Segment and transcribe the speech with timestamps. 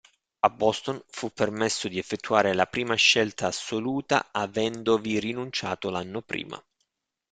[0.39, 6.59] A Boston fu permesso di effettuare la prima scelta assoluta avendovi rinunciato l'anno prima.